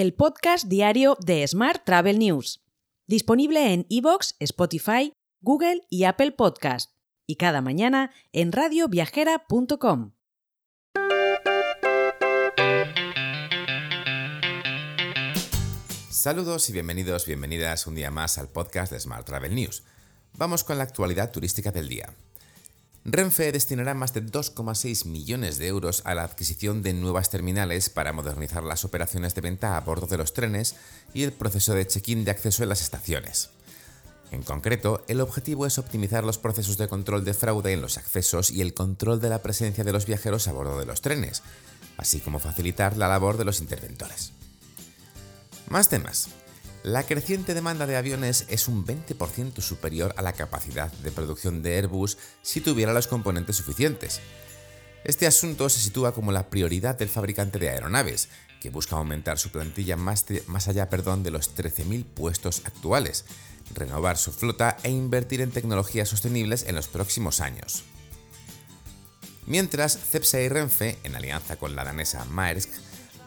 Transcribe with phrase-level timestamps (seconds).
[0.00, 2.64] el podcast diario de Smart Travel News,
[3.06, 6.92] disponible en iVoox, Spotify, Google y Apple Podcast,
[7.26, 10.12] y cada mañana en radioviajera.com.
[16.08, 19.82] Saludos y bienvenidos, bienvenidas un día más al podcast de Smart Travel News.
[20.32, 22.08] Vamos con la actualidad turística del día.
[23.04, 28.12] Renfe destinará más de 2,6 millones de euros a la adquisición de nuevas terminales para
[28.12, 30.76] modernizar las operaciones de venta a bordo de los trenes
[31.14, 33.50] y el proceso de check-in de acceso en las estaciones.
[34.30, 38.50] En concreto, el objetivo es optimizar los procesos de control de fraude en los accesos
[38.50, 41.42] y el control de la presencia de los viajeros a bordo de los trenes,
[41.96, 44.32] así como facilitar la labor de los interventores.
[45.68, 46.28] Más temas.
[46.82, 51.76] La creciente demanda de aviones es un 20% superior a la capacidad de producción de
[51.76, 54.20] Airbus si tuviera los componentes suficientes.
[55.04, 58.30] Este asunto se sitúa como la prioridad del fabricante de aeronaves,
[58.62, 60.24] que busca aumentar su plantilla más,
[60.68, 63.26] allá perdón, de los 13.000 puestos actuales,
[63.74, 67.84] renovar su flota e invertir en tecnologías sostenibles en los próximos años.
[69.46, 72.70] Mientras, Cepsa y Renfe, en alianza con la danesa Maersk,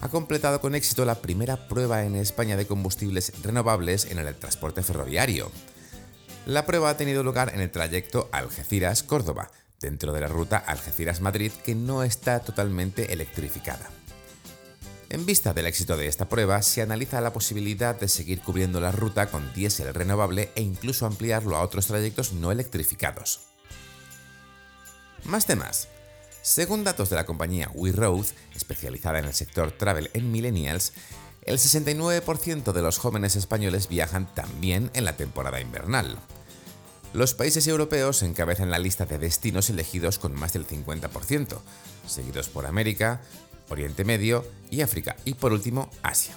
[0.00, 4.82] ha completado con éxito la primera prueba en España de combustibles renovables en el transporte
[4.82, 5.50] ferroviario.
[6.46, 11.74] La prueba ha tenido lugar en el trayecto Algeciras-Córdoba, dentro de la ruta Algeciras-Madrid que
[11.74, 13.90] no está totalmente electrificada.
[15.10, 18.92] En vista del éxito de esta prueba, se analiza la posibilidad de seguir cubriendo la
[18.92, 23.40] ruta con diésel renovable e incluso ampliarlo a otros trayectos no electrificados.
[25.24, 25.88] Más temas.
[26.42, 30.92] Según datos de la compañía WeRoad, especializada en el sector travel en millennials,
[31.42, 36.18] el 69% de los jóvenes españoles viajan también en la temporada invernal.
[37.12, 41.58] Los países europeos encabezan la lista de destinos elegidos con más del 50%,
[42.06, 43.20] seguidos por América,
[43.68, 46.34] Oriente Medio y África, y por último Asia.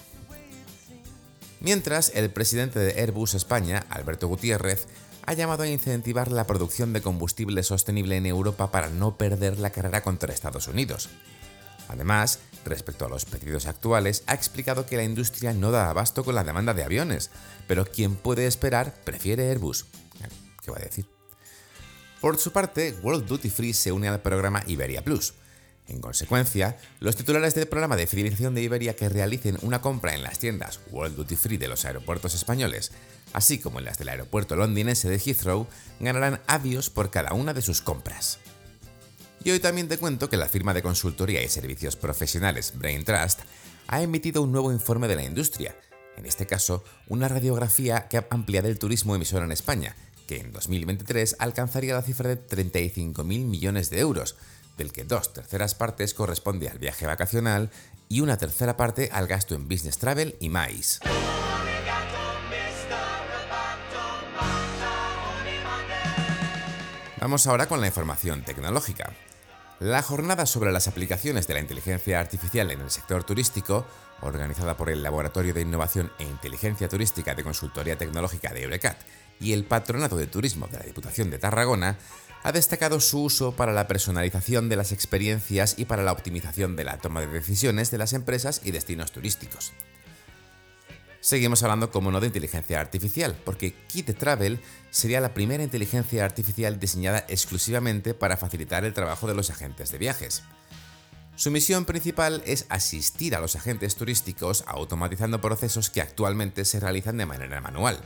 [1.60, 4.86] Mientras, el presidente de Airbus España, Alberto Gutiérrez,
[5.26, 9.70] ha llamado a incentivar la producción de combustible sostenible en Europa para no perder la
[9.70, 11.08] carrera contra Estados Unidos.
[11.88, 16.34] Además, respecto a los pedidos actuales, ha explicado que la industria no da abasto con
[16.34, 17.30] la demanda de aviones,
[17.66, 19.86] pero quien puede esperar prefiere Airbus.
[20.62, 21.06] ¿Qué va a decir?
[22.20, 25.34] Por su parte, World Duty Free se une al programa Iberia Plus.
[25.88, 30.22] En consecuencia, los titulares del programa de fidelización de Iberia que realicen una compra en
[30.22, 32.92] las tiendas World Duty Free de los aeropuertos españoles
[33.34, 35.66] así como en las del aeropuerto londinense de Heathrow,
[36.00, 38.38] ganarán avios por cada una de sus compras.
[39.42, 43.40] Y hoy también te cuento que la firma de consultoría y servicios profesionales Brain Trust
[43.88, 45.76] ha emitido un nuevo informe de la industria,
[46.16, 49.96] en este caso una radiografía que amplía el turismo emisor en España,
[50.26, 54.36] que en 2023 alcanzaría la cifra de 35.000 millones de euros,
[54.76, 57.70] del que dos terceras partes corresponde al viaje vacacional
[58.08, 61.00] y una tercera parte al gasto en business travel y más.
[67.20, 69.14] Vamos ahora con la información tecnológica.
[69.84, 73.84] La jornada sobre las aplicaciones de la inteligencia artificial en el sector turístico,
[74.22, 78.96] organizada por el Laboratorio de Innovación e Inteligencia Turística de Consultoría Tecnológica de Eurecat
[79.40, 81.98] y el Patronato de Turismo de la Diputación de Tarragona,
[82.44, 86.84] ha destacado su uso para la personalización de las experiencias y para la optimización de
[86.84, 89.74] la toma de decisiones de las empresas y destinos turísticos.
[91.24, 96.78] Seguimos hablando, como no, de inteligencia artificial, porque Kit Travel sería la primera inteligencia artificial
[96.78, 100.42] diseñada exclusivamente para facilitar el trabajo de los agentes de viajes.
[101.34, 107.16] Su misión principal es asistir a los agentes turísticos automatizando procesos que actualmente se realizan
[107.16, 107.98] de manera manual.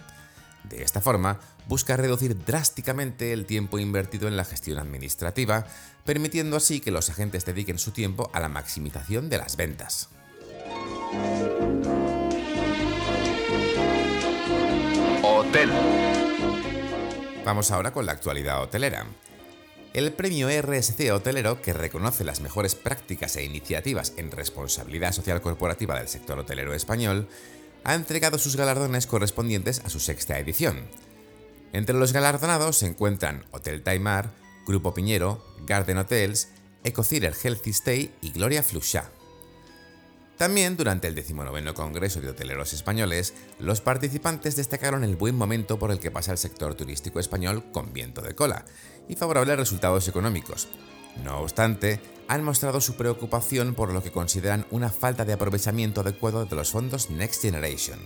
[0.63, 5.67] De esta forma, busca reducir drásticamente el tiempo invertido en la gestión administrativa,
[6.05, 10.09] permitiendo así que los agentes dediquen su tiempo a la maximización de las ventas.
[17.49, 19.07] Vamos ahora con la actualidad hotelera.
[19.95, 25.99] El premio RSC Hotelero, que reconoce las mejores prácticas e iniciativas en responsabilidad social corporativa
[25.99, 27.27] del sector hotelero español,
[27.85, 30.91] ha entregado sus galardones correspondientes a su sexta edición.
[31.73, 34.31] Entre los galardonados se encuentran Hotel Taimar,
[34.67, 36.49] Grupo Piñero, Garden Hotels,
[36.85, 39.11] Ecocider Healthy Stay y Gloria Fluxá.
[40.39, 45.91] También durante el 19 Congreso de Hoteleros Españoles, los participantes destacaron el buen momento por
[45.91, 48.65] el que pasa el sector turístico español con viento de cola
[49.09, 50.69] y favorables resultados económicos.
[51.25, 56.47] No obstante, han mostrado su preocupación por lo que consideran una falta de aprovechamiento adecuado
[56.47, 57.99] de los fondos Next Generation.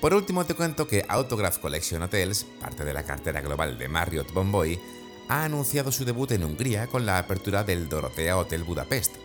[0.00, 4.32] Por último, te cuento que Autograph Collection Hotels, parte de la cartera global de Marriott
[4.32, 4.80] Bonvoy,
[5.28, 9.17] ha anunciado su debut en Hungría con la apertura del Dorotea Hotel Budapest,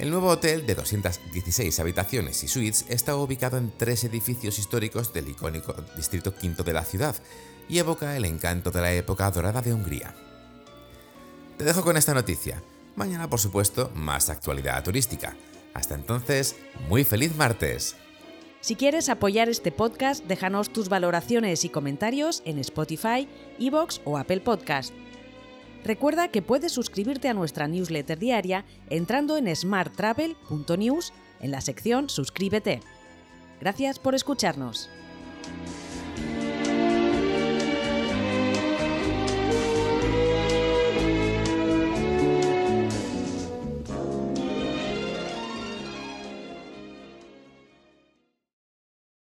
[0.00, 5.28] El nuevo hotel, de 216 habitaciones y suites, está ubicado en tres edificios históricos del
[5.28, 7.14] icónico Distrito V de la ciudad
[7.68, 10.14] y evoca el encanto de la época dorada de Hungría.
[11.58, 12.62] Te dejo con esta noticia.
[12.96, 15.36] Mañana, por supuesto, más actualidad turística.
[15.74, 16.56] Hasta entonces,
[16.88, 17.94] muy feliz martes.
[18.62, 24.40] Si quieres apoyar este podcast, déjanos tus valoraciones y comentarios en Spotify, Evox o Apple
[24.40, 24.94] Podcast.
[25.84, 32.80] Recuerda que puedes suscribirte a nuestra newsletter diaria entrando en smarttravel.news en la sección Suscríbete.
[33.60, 34.90] Gracias por escucharnos.